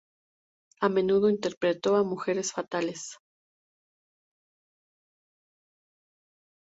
[0.79, 3.19] A menudo interpretó a mujeres fatales.